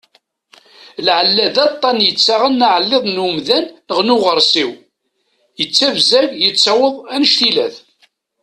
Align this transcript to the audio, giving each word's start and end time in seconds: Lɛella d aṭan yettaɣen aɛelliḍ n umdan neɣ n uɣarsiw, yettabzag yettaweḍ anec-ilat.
Lɛella 1.05 1.47
d 1.55 1.57
aṭan 1.67 1.97
yettaɣen 2.05 2.65
aɛelliḍ 2.67 3.03
n 3.07 3.21
umdan 3.25 3.65
neɣ 3.87 3.99
n 4.01 4.13
uɣarsiw, 4.15 4.71
yettabzag 5.59 6.27
yettaweḍ 6.43 6.95
anec-ilat. 7.13 7.75